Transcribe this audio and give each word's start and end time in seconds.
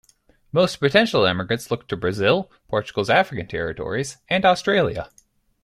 Most 0.51 0.77
potential 0.77 1.27
emigrants 1.27 1.69
looked 1.69 1.87
to 1.89 1.95
Brazil, 1.95 2.49
Portugal's 2.67 3.07
African 3.11 3.45
territories, 3.47 4.17
and 4.31 4.43
Australia. 4.45 5.11